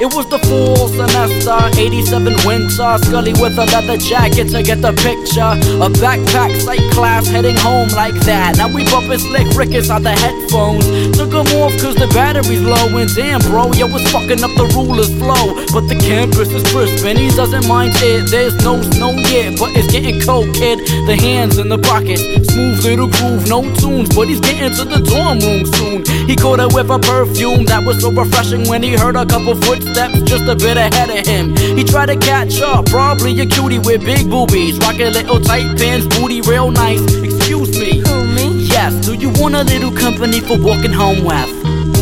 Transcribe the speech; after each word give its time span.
It 0.00 0.14
was 0.14 0.30
the 0.30 0.38
fall 0.46 0.86
semester, 0.86 1.58
87 1.74 2.46
winter. 2.46 2.94
Scully 3.02 3.34
with 3.34 3.58
a 3.58 3.66
leather 3.66 3.98
jacket 3.98 4.46
to 4.54 4.62
get 4.62 4.78
the 4.78 4.94
picture. 4.94 5.58
A 5.82 5.90
backpack 5.90 6.54
psych 6.62 6.86
class 6.94 7.26
heading 7.26 7.56
home 7.56 7.88
like 7.98 8.14
that. 8.22 8.54
Now 8.58 8.70
we 8.70 8.86
bumping 8.86 9.18
slick 9.18 9.50
Rick 9.58 9.74
inside 9.74 10.06
the 10.06 10.14
headphones. 10.14 10.86
Took 11.18 11.34
them 11.34 11.50
off 11.58 11.74
cause 11.82 11.98
the 11.98 12.06
battery's 12.14 12.62
low. 12.62 12.94
And 12.94 13.10
damn, 13.10 13.42
bro, 13.50 13.74
yo, 13.74 13.90
was 13.90 14.06
fucking 14.14 14.38
up 14.38 14.54
the 14.54 14.70
ruler's 14.70 15.10
flow. 15.18 15.66
But 15.74 15.90
the 15.90 15.98
campus 15.98 16.46
is 16.54 16.62
crisp 16.70 17.02
and 17.02 17.18
he 17.18 17.34
doesn't 17.34 17.66
mind 17.66 17.90
it. 17.98 18.30
There's 18.30 18.54
no 18.62 18.78
snow 18.94 19.18
yet, 19.26 19.58
but 19.58 19.74
it's 19.74 19.90
getting 19.90 20.22
cold, 20.22 20.54
kid. 20.54 20.78
The 21.10 21.18
hands 21.18 21.58
in 21.58 21.68
the 21.68 21.78
pocket, 21.78 22.22
smooth 22.46 22.86
little 22.86 23.10
groove, 23.10 23.50
no 23.50 23.66
tunes. 23.74 24.14
But 24.14 24.30
he's 24.30 24.38
getting 24.38 24.70
to 24.78 24.84
the 24.86 25.02
dorm 25.02 25.42
room 25.42 25.66
soon. 25.74 26.06
He 26.30 26.38
caught 26.38 26.62
a 26.62 26.70
whiff 26.70 26.86
of 26.86 27.02
perfume 27.02 27.66
that 27.66 27.82
was 27.82 27.98
so 27.98 28.14
refreshing 28.14 28.62
when 28.70 28.86
he 28.86 28.94
heard 28.94 29.18
a 29.18 29.26
couple 29.26 29.58
footsteps 29.58 29.88
steps 29.98 30.20
just 30.30 30.46
a 30.46 30.54
bit 30.54 30.76
ahead 30.76 31.10
of 31.10 31.26
him. 31.26 31.56
He 31.76 31.82
tried 31.82 32.06
to 32.06 32.16
catch 32.16 32.60
up, 32.60 32.86
probably 32.86 33.32
a 33.40 33.46
cutie 33.46 33.80
with 33.80 34.04
big 34.04 34.30
boobies, 34.30 34.78
rocking 34.78 35.12
little 35.12 35.40
tight 35.40 35.76
pants, 35.76 36.06
booty 36.14 36.40
real 36.42 36.70
nice. 36.70 37.02
Excuse 37.16 37.72
me. 37.80 37.98
Who, 38.06 38.24
me? 38.36 38.46
Yes, 38.74 38.94
do 39.04 39.14
you 39.14 39.30
want 39.40 39.56
a 39.56 39.64
little 39.64 39.90
company 39.90 40.38
for 40.40 40.56
walking 40.56 40.92
home 40.92 41.24
with? 41.24 41.50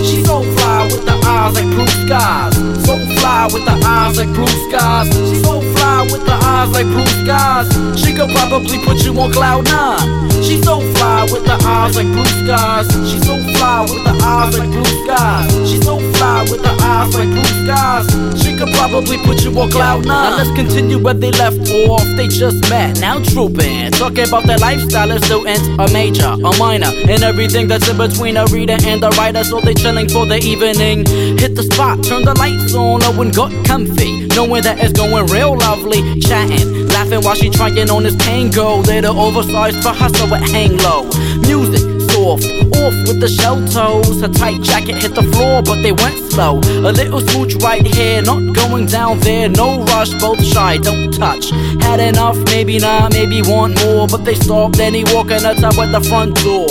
She's 0.04 0.26
so 0.26 0.43
fly 0.56 0.84
with 0.93 1.06
the 1.06 1.16
eyes 1.25 1.54
like 1.54 1.69
blue 1.75 1.87
skies. 2.04 2.54
So 2.84 3.06
fly 3.26 3.49
with 3.52 3.64
the 3.64 3.76
eyes 3.84 4.17
like 4.17 4.32
blue 4.32 4.46
skies. 4.69 5.08
She's 5.11 5.43
so 5.43 5.61
fly 5.75 6.02
with 6.12 6.25
the 6.25 6.37
eyes 6.46 6.70
like 6.70 6.87
blue 6.87 7.11
skies. 7.23 7.67
She 7.99 8.14
could 8.14 8.31
probably 8.31 8.78
put 8.78 9.05
you 9.05 9.19
on 9.19 9.32
cloud 9.32 9.64
nine. 9.67 10.31
She's 10.46 10.62
so 10.62 10.78
fly 10.94 11.26
with 11.32 11.44
the 11.44 11.58
eyes 11.67 11.96
like 11.96 12.06
blue 12.06 12.32
skies. 12.43 12.87
She's 13.11 13.26
so 13.26 13.34
fly 13.55 13.82
with 13.82 14.02
the 14.06 14.14
eyes 14.23 14.56
like 14.58 14.70
blue 14.70 14.93
skies. 15.02 15.50
She's 15.69 15.84
so 15.84 15.99
fly 16.14 16.46
with 16.50 16.62
the 16.62 16.75
eyes 16.87 17.14
like 17.19 17.31
blue 17.34 17.52
skies. 17.62 18.06
She 18.40 18.56
could 18.56 18.73
probably 18.78 19.19
put 19.19 19.43
you 19.43 19.50
on 19.58 19.70
cloud 19.70 20.06
nine. 20.06 20.31
Now 20.31 20.37
let's 20.37 20.55
continue 20.55 20.99
where 21.02 21.14
they 21.14 21.32
left 21.32 21.58
off. 21.90 22.06
They 22.17 22.29
just 22.29 22.70
met, 22.70 23.00
now 23.00 23.19
trooping. 23.22 23.90
Talking 23.93 24.29
about 24.29 24.44
their 24.46 24.58
lifestyle 24.58 25.11
as 25.11 25.25
students, 25.25 25.67
a 25.82 25.87
major, 25.93 26.31
a 26.31 26.50
minor, 26.58 26.93
and 27.11 27.22
everything 27.25 27.67
that's 27.67 27.88
in 27.88 27.96
between 27.99 28.37
a 28.37 28.44
reader 28.46 28.76
and 28.84 29.02
a 29.02 29.11
writer. 29.19 29.43
So 29.43 29.61
they 29.61 29.75
chilling 29.75 30.08
for 30.08 30.26
the 30.26 30.38
evening. 30.38 31.06
Hit 31.43 31.56
the 31.56 31.64
spot, 31.64 32.05
turn 32.05 32.22
the 32.22 32.34
lights 32.34 32.75
on, 32.75 33.02
and 33.21 33.35
got 33.35 33.53
comfy. 33.65 34.27
Knowing 34.29 34.63
that 34.63 34.79
it's 34.79 34.93
going 34.93 35.27
real 35.27 35.57
lovely. 35.57 36.21
Chatting, 36.21 36.89
laughing 36.89 37.23
while 37.23 37.35
she 37.35 37.51
trying 37.51 37.91
on 37.91 38.03
this 38.03 38.17
tango. 38.17 38.79
Little 38.79 39.19
oversized 39.19 39.83
for 39.83 39.91
her, 39.91 40.09
so 40.09 40.27
it 40.35 40.43
hang 40.51 40.77
low. 40.79 41.05
Music 41.47 41.86
soft, 42.26 42.44
off 42.82 42.96
with 43.06 43.20
the 43.20 43.28
shell 43.28 43.58
toes. 43.69 44.20
Her 44.20 44.28
tight 44.28 44.61
jacket 44.62 44.96
hit 44.96 45.14
the 45.14 45.23
floor, 45.32 45.62
but 45.62 45.82
they 45.82 45.93
went 45.93 46.19
slow. 46.32 46.58
A 46.58 46.93
little 46.93 47.20
smooch 47.20 47.55
right 47.56 47.87
here, 47.87 48.23
not 48.23 48.55
going 48.55 48.87
down 48.87 49.20
there. 49.20 49.49
No 49.49 49.82
rush, 49.84 50.12
both 50.20 50.43
shy, 50.44 50.78
don't 50.78 51.12
touch. 51.12 51.50
Had 51.87 52.00
enough, 52.00 52.38
maybe 52.46 52.78
not, 52.78 53.12
maybe 53.12 53.43
want 53.43 53.81
more. 53.84 54.06
But 54.08 54.25
they 54.25 54.34
stopped, 54.34 54.76
then 54.76 54.94
he 54.94 55.05
walking 55.14 55.44
a 55.44 55.55
top 55.55 55.78
at 55.78 55.93
the 55.93 56.02
front 56.08 56.34
door. 56.43 56.69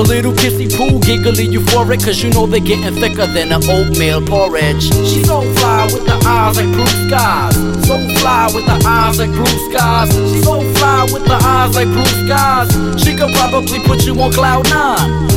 A 0.00 0.02
little 0.02 0.32
kissy 0.32 0.68
poo, 0.76 0.98
giggly 1.00 1.46
euphoric, 1.46 2.04
cause 2.04 2.22
you 2.22 2.30
know 2.30 2.46
they're 2.46 2.60
getting 2.60 2.94
thicker 3.00 3.26
than 3.26 3.52
an 3.52 3.62
oatmeal 3.64 4.20
porridge. 4.26 4.82
She's 4.82 5.26
so 5.26 5.42
fly 5.58 5.84
with 5.92 6.04
the 6.06 6.16
eyes 6.26 6.56
like 6.56 6.70
blue 6.76 6.94
skies. 7.06 7.54
So 7.86 7.96
fly 8.20 8.50
with 8.54 8.66
the 8.66 8.78
eyes 8.86 9.18
like 9.18 9.30
blue 9.30 9.58
skies. 9.68 10.10
She's 10.12 10.44
so 10.44 10.60
fly 10.74 11.06
with 11.12 11.24
the 11.24 11.38
eyes 11.54 11.74
like 11.74 11.88
blue 11.88 12.12
skies. 12.24 12.68
She 13.02 13.16
could 13.16 13.32
probably 13.34 13.80
put 13.80 14.04
you 14.04 14.14
on 14.20 14.32
cloud 14.32 14.68
nine. 14.70 14.87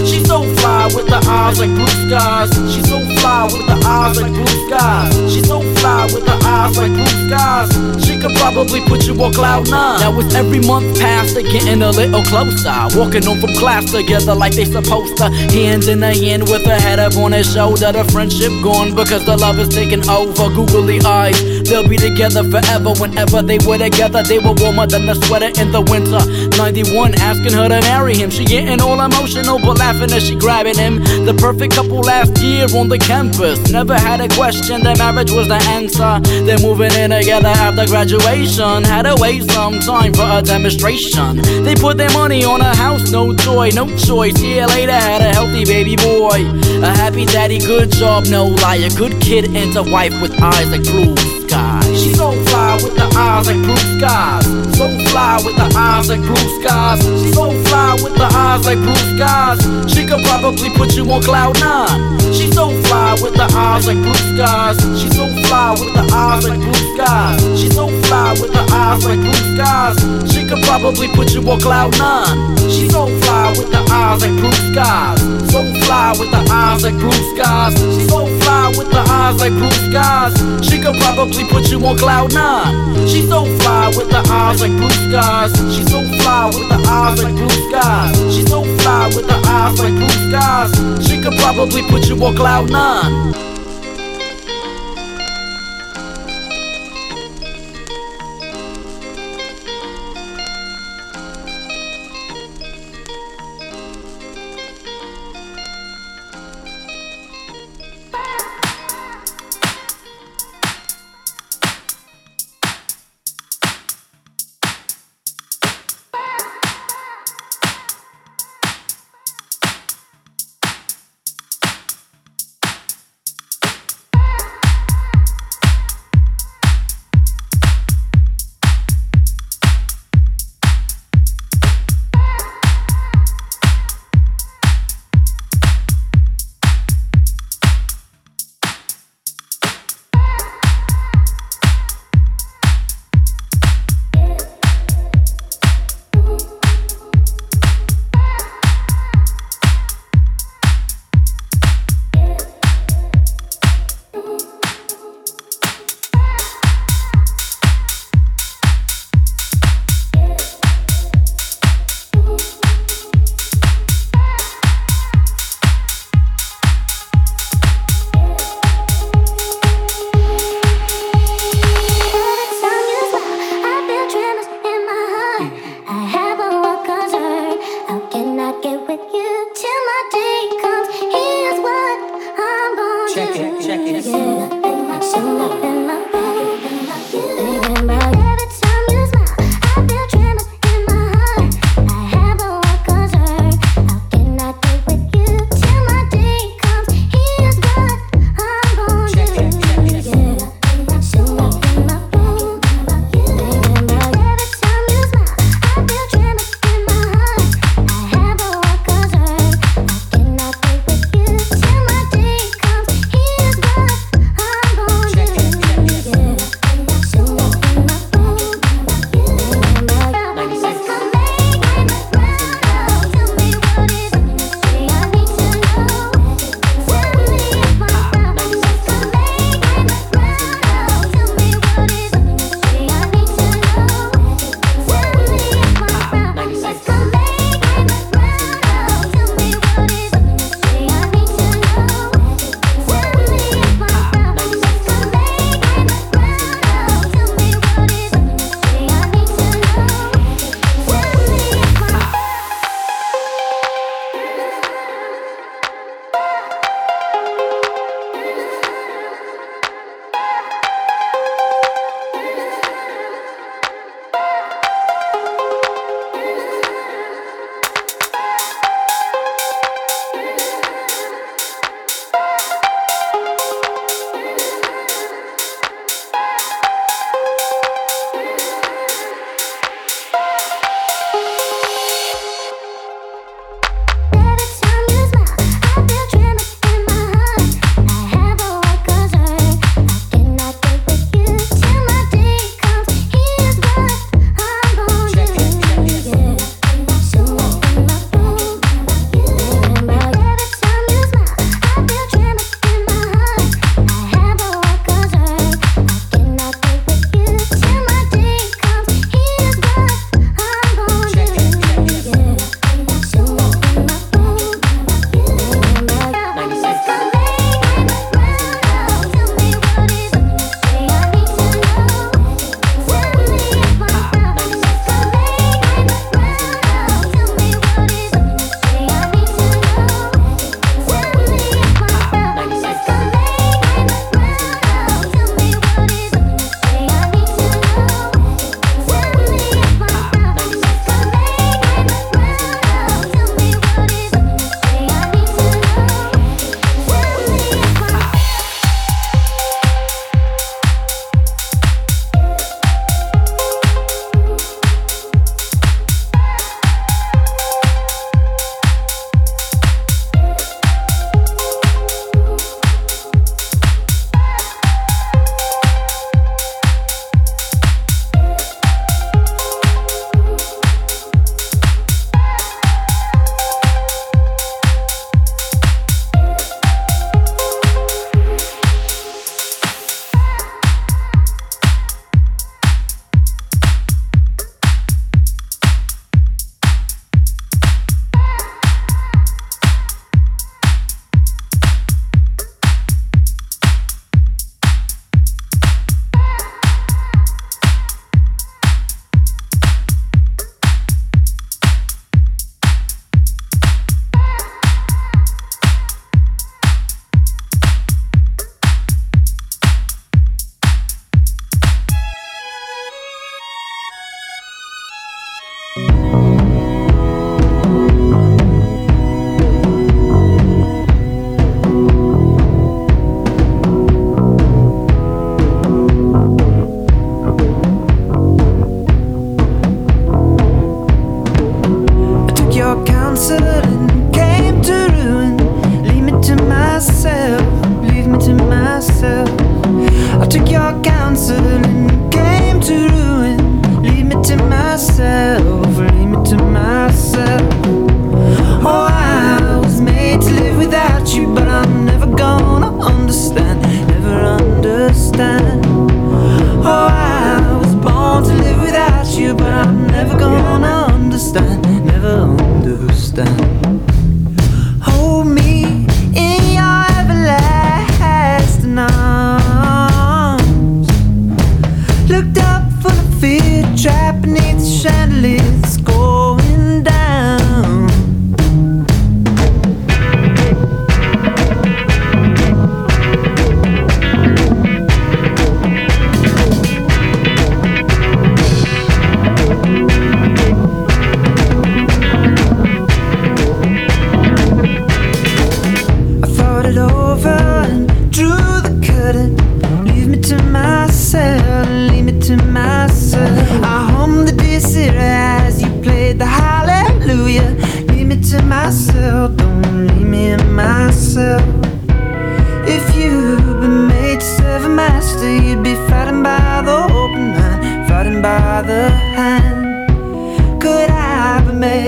She's 0.06 0.26
so 0.28 0.44
fly 0.56 0.88
with 0.96 1.08
the 1.08 1.20
eyes 1.28 1.60
like 1.60 1.70
blue 1.70 1.88
skies. 2.08 2.50
She's 2.74 2.88
so 2.88 3.00
fly 3.20 3.46
with 3.52 3.66
the 3.68 3.78
eyes 3.86 4.16
like 4.20 4.32
blue 4.32 4.56
skies. 4.68 5.34
She's 5.34 5.48
so 5.48 5.60
fly 5.76 6.06
with 6.14 6.26
the 6.26 6.38
eyes 6.46 6.78
like 6.78 6.92
blue 6.92 7.28
skies. 7.28 7.70
She 8.06 8.20
could 8.20 8.36
probably 8.38 8.82
put 8.82 9.06
you 9.08 9.14
on 9.22 9.34
cloud 9.34 9.70
nine. 9.70 10.00
Now 10.00 10.20
it's 10.20 10.34
every 10.36 10.60
month 10.60 11.00
past, 11.00 11.36
they're 11.36 11.44
getting 11.44 11.82
a 11.82 11.92
little 11.92 12.24
closer. 12.24 12.72
Walking 12.96 13.24
home 13.24 13.40
from 13.40 13.54
class 13.56 13.92
together 13.92 14.34
like 14.36 14.54
they 14.54 14.66
supposed 14.66 15.18
to. 15.18 15.30
Hand 15.52 15.84
in 15.86 16.04
a 16.04 16.14
hand 16.16 16.44
with 16.44 16.66
a 16.68 16.80
head 16.80 17.00
up 17.00 17.16
on 17.18 17.32
his 17.34 17.52
shoulder. 17.52 17.92
The 17.92 18.04
friendship 18.12 18.52
gone 18.64 18.96
because 18.96 19.26
the 19.26 19.36
love 19.36 19.60
is 19.60 19.70
taking 19.70 20.08
over. 20.10 20.48
Googly 20.56 21.02
eyes, 21.02 21.38
they'll 21.64 21.88
be 21.88 21.98
together 21.98 22.44
forever. 22.44 22.94
Whenever 23.00 23.42
they 23.42 23.60
were 23.68 23.78
together, 23.78 24.24
they 24.24 24.40
were 24.40 24.56
warmer 24.56 24.88
than 24.88 25.06
the 25.06 25.16
sweater 25.26 25.52
in 25.60 25.72
the 25.72 25.82
winter. 25.82 26.24
91 26.58 27.16
asking 27.20 27.54
her 27.54 27.68
to 27.68 27.82
marry 27.82 28.16
him. 28.16 28.30
She 28.30 28.46
getting 28.46 28.82
all 28.82 29.00
emotional, 29.00 29.41
but 29.46 29.78
laughing 29.78 30.12
as 30.12 30.28
she 30.28 30.36
grabbing 30.36 30.78
him. 30.78 31.00
The 31.26 31.34
perfect 31.34 31.74
couple 31.74 32.00
last 32.00 32.38
year 32.42 32.66
on 32.76 32.90
the 32.90 32.98
campus. 32.98 33.72
Never 33.72 33.98
had 33.98 34.22
a 34.22 34.28
question, 34.30 34.84
their 34.84 34.96
marriage 34.96 35.32
was 35.32 35.48
the 35.48 35.62
answer. 35.78 36.20
They're 36.46 36.60
moving 36.60 36.92
in 36.94 37.12
together 37.12 37.48
after 37.48 37.86
graduation. 37.88 38.84
Had 38.84 39.04
to 39.04 39.16
wait 39.20 39.50
some 39.52 39.80
time 39.80 40.14
for 40.14 40.28
a 40.30 40.42
demonstration. 40.42 41.38
They 41.64 41.76
put 41.76 41.98
their 41.98 42.12
money 42.12 42.44
on 42.44 42.62
a 42.62 42.76
house, 42.76 43.12
no 43.12 43.34
toy, 43.34 43.70
no 43.74 43.86
choice. 43.98 44.40
Year 44.42 44.68
later, 44.68 44.92
had 44.92 45.22
a 45.22 45.34
healthy 45.34 45.66
baby 45.66 45.96
boy. 45.96 46.46
A 46.84 46.90
happy 46.90 47.26
daddy, 47.26 47.60
good 47.60 47.92
job, 47.92 48.26
no 48.28 48.46
lie. 48.46 48.78
A 48.78 48.90
good 48.90 49.22
kid 49.22 49.46
and 49.56 49.76
a 49.76 49.84
wife 49.84 50.20
with 50.22 50.34
eyes 50.42 50.70
like 50.72 50.84
blue 50.84 51.16
skies. 51.42 52.04
She's 52.04 52.18
so 52.18 52.31
fly 52.72 52.84
with 52.84 52.96
the 52.96 53.18
eyes 53.18 53.48
like 53.48 53.58
blue 53.58 53.76
skies. 53.98 54.46
So 54.78 54.88
fly 55.10 55.42
with 55.44 55.56
the 55.56 55.68
eyes 55.76 56.10
like 56.10 56.22
blue 56.22 56.36
skies. 56.60 57.02
She's 57.04 57.34
so 57.34 57.52
fly 57.64 57.94
with 58.04 58.16
the 58.16 58.28
eyes 58.32 58.66
like 58.66 58.78
blue 58.78 58.96
skies. 59.16 59.60
She 59.92 60.06
could 60.06 60.24
probably 60.26 60.70
put 60.70 60.96
you 60.96 61.10
on 61.12 61.22
cloud 61.24 61.60
nine. 61.60 62.20
She's 62.34 62.54
so 62.54 62.70
fly 62.84 63.18
with 63.22 63.34
the 63.34 63.48
eyes 63.56 63.88
like 63.88 63.98
blue 63.98 64.14
skies. 64.14 64.78
She's 65.00 65.16
so 65.16 65.28
fly 65.48 65.72
with 65.80 65.94
the 65.94 66.06
eyes 66.14 66.48
like 66.48 66.60
blue 66.60 66.96
skies. 66.96 67.60
She's 67.60 67.76
so 67.76 67.88
fly 68.08 68.32
with 68.40 68.52
the 68.54 68.64
eyes 68.72 69.06
like 69.06 69.20
blue 69.20 69.44
skies. 69.52 69.98
She 70.32 70.48
could 70.48 70.64
probably 70.64 71.08
put 71.10 71.34
you 71.34 71.42
on 71.50 71.60
cloud 71.60 71.98
nine. 71.98 72.58
She's 72.70 72.92
so 72.92 73.08
fly 73.22 73.54
with 73.58 73.72
the 73.72 73.84
eyes 73.92 74.22
like 74.22 74.36
blue 74.40 74.60
skies. 74.72 75.20
So 75.52 75.60
fly 75.84 76.16
with 76.20 76.32
the 76.32 76.44
eyes 76.50 76.84
like 76.84 76.96
blue 76.96 77.22
skies. 77.36 77.76
She's 77.76 78.10
so 78.10 78.28
fly 78.52 78.68
with 78.78 78.90
the 78.92 79.04
eyes 79.10 79.40
like 79.40 79.54
blue 79.54 79.72
skies. 79.88 80.34
She 80.68 80.78
could 80.80 80.96
probably 80.96 81.46
put 81.46 81.72
you 81.72 81.80
on 81.86 81.98
cloud 81.98 82.34
nine. 82.34 83.08
She's 83.08 83.28
so 83.28 83.46
fly 83.60 83.88
with 83.96 84.10
the 84.10 84.22
eyes 84.30 84.60
like 84.62 84.76
blue 84.80 84.98
skies. 85.08 85.52
She's 85.74 85.90
so 85.90 86.02
fly 86.20 86.46
with 86.48 86.68
the 86.74 86.80
eyes 86.88 87.24
like 87.24 87.36
blue 87.36 87.58
skies. 87.70 88.16
She's 88.34 88.50
so 88.50 88.64
fly 88.80 89.08
with 89.16 89.28
the 89.28 89.40
eyes 89.58 89.80
like 89.80 89.96
blue 89.96 90.18
skies. 90.28 90.72
She 91.08 91.22
could 91.22 91.38
probably 91.40 91.84
put 91.84 92.10
you 92.10 92.16
on 92.26 92.36
cloud 92.36 92.70
nine. 92.70 93.51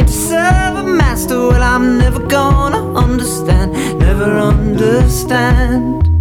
made 0.04 0.08
to 0.08 0.14
serve 0.14 0.76
a 0.78 0.84
master. 0.84 1.38
Well, 1.38 1.64
I'm 1.64 1.98
never 1.98 2.20
gonna 2.20 2.94
understand, 2.94 3.74
never 4.00 4.38
understand. 4.38 6.13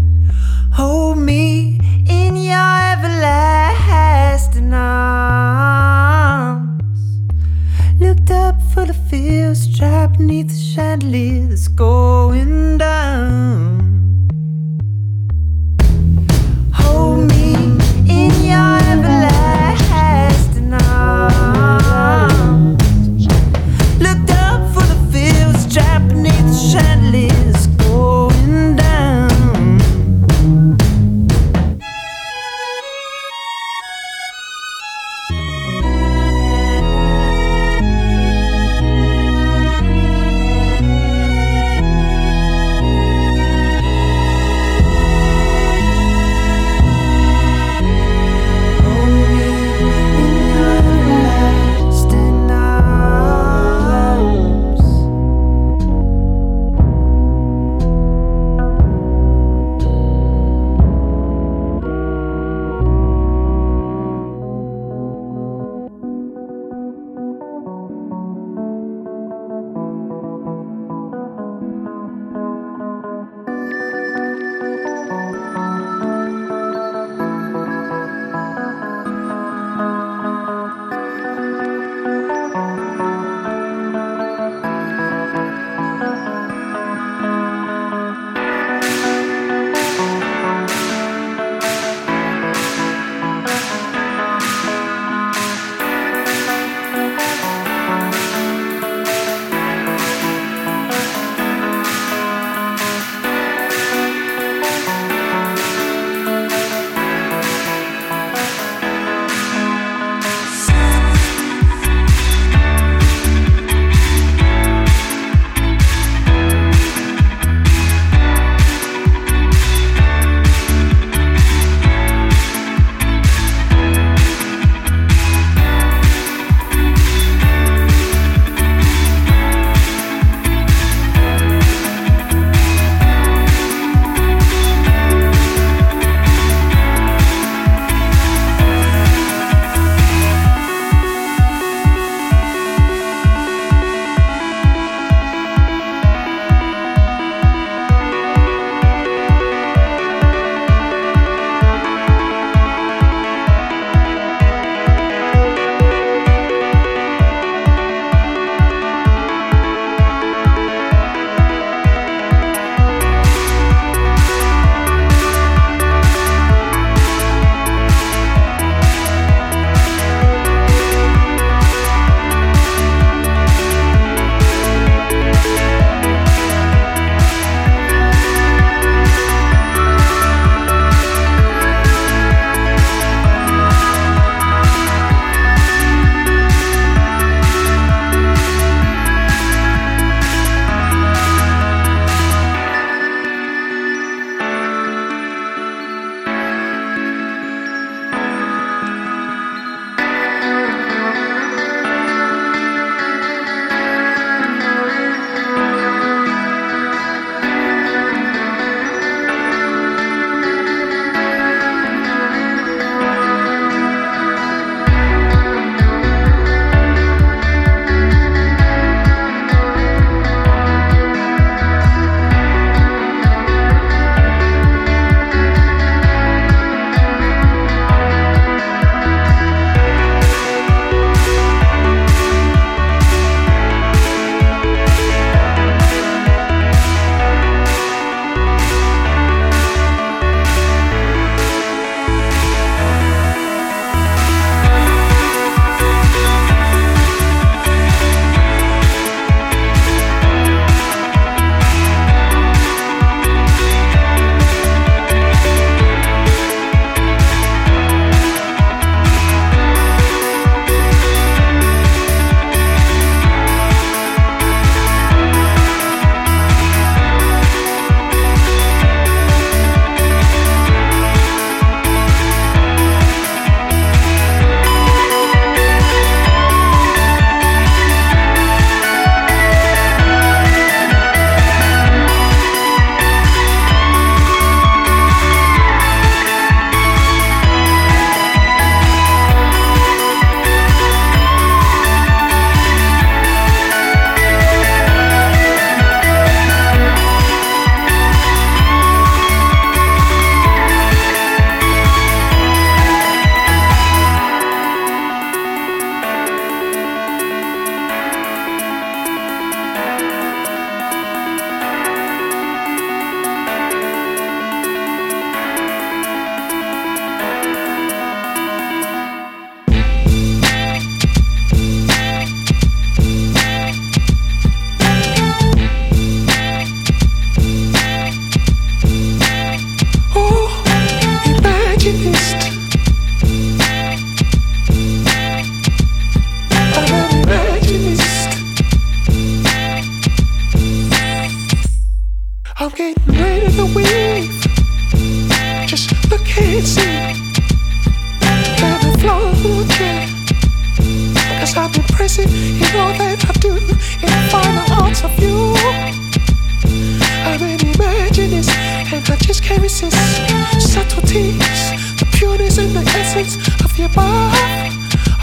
And 362.59 362.77
the 362.77 362.81
essence 362.99 363.37
of 363.65 363.79
your 363.79 363.88
body. 363.91 364.69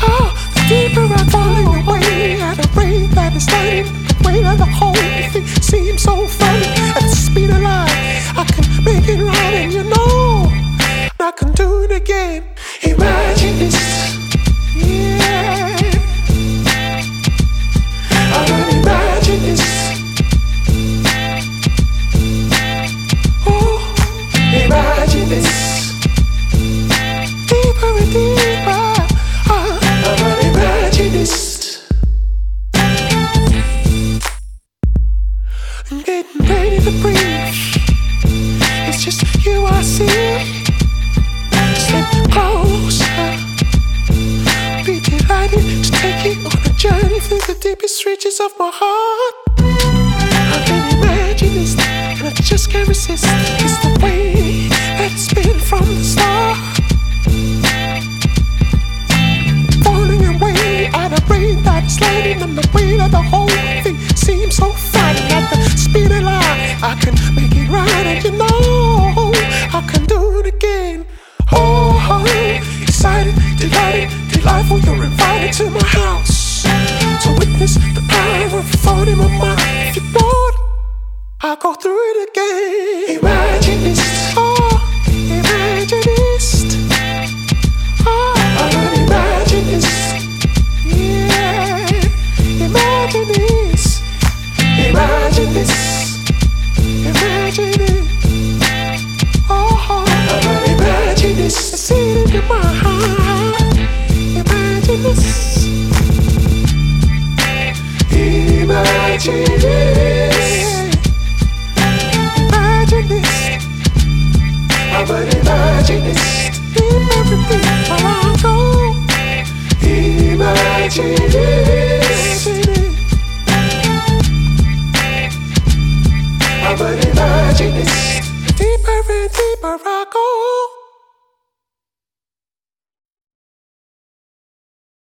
Oh, 0.02 0.34
the 0.56 0.62
deeper 0.68 1.02
I'm 1.02 1.28
falling 1.30 1.68
away 1.68 2.42
at 2.42 2.58
a 2.58 2.68
rate 2.80 3.12
that 3.12 3.36
is 3.36 3.48
lighting 3.52 3.86
the 4.08 4.16
weight 4.26 4.46
of 4.46 4.58
the 4.58 4.66
whole 4.66 4.96
thing 5.32 5.46
seems 5.62 6.02
so 6.02 6.26
funny 6.28 6.66
at 6.98 7.02
the 7.02 7.16
speed 7.16 7.52
of 7.52 7.62
light. 7.62 7.92
I 8.36 8.46
can 8.46 8.84
make 8.84 9.08
it 9.08 9.22
right, 9.22 9.54
and 9.62 9.74
you 9.74 9.84
know 9.84 10.52
I 11.20 11.32
can 11.32 11.52
do 11.52 11.84
it 11.84 11.92
again. 11.92 12.46
Imagine 12.82 13.60
this, 13.60 13.99
deepest 48.40 48.54
of 48.54 48.60
my 48.60 48.72
heart. 48.74 49.36
I 49.58 50.64
can 50.66 50.98
imagine 50.98 51.54
this, 51.54 51.74
and 51.78 52.28
I 52.28 52.32
just 52.32 52.70
can't 52.72 52.88
resist. 52.88 53.26
It's 53.28 53.78
the 53.84 54.00
way 54.04 54.68
that 54.70 55.12
it's 55.12 55.34
been 55.34 55.60
from 55.60 55.86
the 55.86 56.04
start. 56.04 56.58
Falling 59.84 60.24
away 60.36 60.88
at 60.88 61.12
a 61.12 61.34
rate 61.34 61.64
that 61.64 61.84
is 61.86 61.96
sliding, 61.96 62.42
and 62.42 62.58
the 62.58 62.68
weight 62.74 63.00
of 63.00 63.12
the 63.12 63.22
whole 63.22 63.48
thing 63.84 63.98
seems 64.16 64.56
so 64.56 64.72
frightening. 64.72 65.32
At 65.32 65.50
the 65.50 65.78
speed 65.78 66.12
of 66.12 66.24
light, 66.24 66.80
I 66.82 66.96
can 67.02 67.16
make 67.36 67.56
it 67.56 67.70
right, 67.70 68.06
and 68.06 68.24
you 68.24 68.32
know 68.32 69.32
I 69.74 69.82
can 69.92 70.06
do 70.06 70.40
it 70.40 70.48
again. 70.48 71.06
Oh, 71.52 71.98
oh 72.10 72.82
excited, 72.82 73.36
delighted, 73.58 74.10
delightful. 74.32 74.80
You're 74.80 75.06
invited 75.06 75.54
to 75.54 75.70
my 75.70 75.84
house 75.84 76.39
in 79.08 79.18
my 79.18 79.28
mind. 79.38 79.62
If 79.90 79.96
you 79.98 80.04
want, 80.14 80.56
I'll 81.42 81.56
go 81.56 81.74
through 81.74 82.00
it 82.12 82.30
again. 82.30 83.20
Imagine 83.20 83.84
this, 83.84 84.34
oh, 84.36 84.89